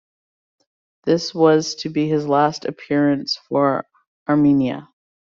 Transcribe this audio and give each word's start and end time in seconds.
This 1.03 1.31
was 1.31 1.75
to 1.75 1.89
be 1.89 2.09
his 2.09 2.25
last 2.25 2.65
appearance 2.65 3.37
for 3.47 3.85
Arminia. 4.27 4.87